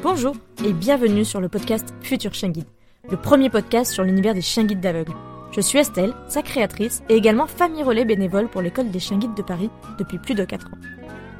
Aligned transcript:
Bonjour 0.00 0.36
et 0.64 0.72
bienvenue 0.72 1.24
sur 1.24 1.40
le 1.40 1.48
podcast 1.48 1.92
Futur 2.02 2.32
Chien 2.32 2.50
Guide, 2.50 2.68
le 3.10 3.16
premier 3.16 3.50
podcast 3.50 3.92
sur 3.92 4.04
l'univers 4.04 4.32
des 4.32 4.40
chiens 4.40 4.62
guides 4.64 4.78
d'aveugles. 4.78 5.12
Je 5.50 5.60
suis 5.60 5.80
Estelle, 5.80 6.14
sa 6.28 6.40
créatrice 6.40 7.02
et 7.08 7.16
également 7.16 7.48
famille 7.48 7.82
relais 7.82 8.04
bénévole 8.04 8.46
pour 8.46 8.62
l'école 8.62 8.92
des 8.92 9.00
chiens 9.00 9.18
guides 9.18 9.34
de 9.34 9.42
Paris 9.42 9.70
depuis 9.98 10.18
plus 10.18 10.36
de 10.36 10.44
4 10.44 10.68
ans. 10.68 10.78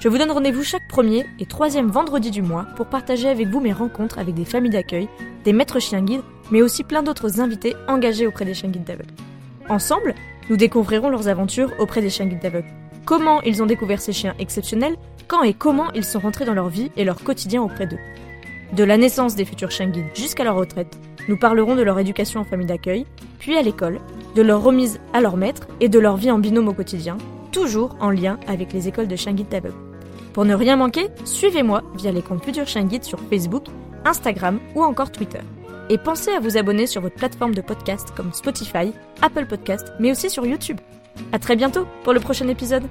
Je 0.00 0.08
vous 0.08 0.18
donne 0.18 0.32
rendez-vous 0.32 0.64
chaque 0.64 0.88
premier 0.88 1.24
et 1.38 1.46
troisième 1.46 1.88
vendredi 1.88 2.32
du 2.32 2.42
mois 2.42 2.66
pour 2.74 2.86
partager 2.86 3.28
avec 3.28 3.46
vous 3.46 3.60
mes 3.60 3.72
rencontres 3.72 4.18
avec 4.18 4.34
des 4.34 4.44
familles 4.44 4.72
d'accueil, 4.72 5.08
des 5.44 5.52
maîtres 5.52 5.78
chiens 5.78 6.02
guides, 6.02 6.22
mais 6.50 6.60
aussi 6.60 6.82
plein 6.82 7.04
d'autres 7.04 7.40
invités 7.40 7.76
engagés 7.86 8.26
auprès 8.26 8.44
des 8.44 8.54
chiens 8.54 8.70
guides 8.70 8.84
d'aveugles. 8.84 9.14
Ensemble, 9.68 10.16
nous 10.50 10.56
découvrirons 10.56 11.10
leurs 11.10 11.28
aventures 11.28 11.72
auprès 11.78 12.00
des 12.00 12.10
chiens 12.10 12.26
guides 12.26 12.42
d'aveugles. 12.42 12.74
Comment 13.04 13.40
ils 13.42 13.62
ont 13.62 13.66
découvert 13.66 14.00
ces 14.00 14.12
chiens 14.12 14.34
exceptionnels, 14.40 14.96
quand 15.28 15.44
et 15.44 15.54
comment 15.54 15.92
ils 15.92 16.04
sont 16.04 16.18
rentrés 16.18 16.44
dans 16.44 16.54
leur 16.54 16.68
vie 16.68 16.90
et 16.96 17.04
leur 17.04 17.22
quotidien 17.22 17.62
auprès 17.62 17.86
d'eux. 17.86 17.98
De 18.72 18.84
la 18.84 18.98
naissance 18.98 19.34
des 19.34 19.46
futurs 19.46 19.70
guides 19.70 20.14
jusqu'à 20.14 20.44
leur 20.44 20.56
retraite, 20.56 20.98
nous 21.28 21.38
parlerons 21.38 21.74
de 21.74 21.82
leur 21.82 21.98
éducation 21.98 22.40
en 22.40 22.44
famille 22.44 22.66
d'accueil, 22.66 23.06
puis 23.38 23.56
à 23.56 23.62
l'école, 23.62 23.98
de 24.34 24.42
leur 24.42 24.62
remise 24.62 25.00
à 25.12 25.20
leur 25.20 25.36
maître 25.36 25.66
et 25.80 25.88
de 25.88 25.98
leur 25.98 26.16
vie 26.16 26.30
en 26.30 26.38
binôme 26.38 26.68
au 26.68 26.74
quotidien, 26.74 27.16
toujours 27.50 27.96
en 28.00 28.10
lien 28.10 28.38
avec 28.46 28.72
les 28.72 28.86
écoles 28.86 29.08
de 29.08 29.16
chiens 29.16 29.32
guides 29.32 29.48
d'aveugles. 29.48 29.74
Pour 30.34 30.44
ne 30.44 30.54
rien 30.54 30.76
manquer, 30.76 31.08
suivez-moi 31.24 31.82
via 31.96 32.12
les 32.12 32.22
comptes 32.22 32.44
Futurs 32.44 32.68
Chiens 32.68 32.84
Guides 32.84 33.04
sur 33.04 33.18
Facebook, 33.30 33.64
Instagram 34.04 34.60
ou 34.74 34.82
encore 34.82 35.10
Twitter. 35.10 35.40
Et 35.88 35.96
pensez 35.96 36.30
à 36.30 36.38
vous 36.38 36.58
abonner 36.58 36.86
sur 36.86 37.00
votre 37.00 37.16
plateforme 37.16 37.54
de 37.54 37.62
podcast 37.62 38.12
comme 38.14 38.32
Spotify, 38.34 38.92
Apple 39.22 39.46
Podcast, 39.46 39.92
mais 39.98 40.10
aussi 40.10 40.28
sur 40.28 40.44
YouTube. 40.44 40.78
À 41.32 41.38
très 41.38 41.56
bientôt 41.56 41.86
pour 42.04 42.12
le 42.12 42.20
prochain 42.20 42.46
épisode. 42.48 42.84